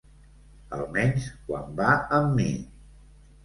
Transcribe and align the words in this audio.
Almenys 0.77 1.29
quan 1.51 1.79
va 1.83 1.93
amb 2.23 2.37
mi. 2.41 2.51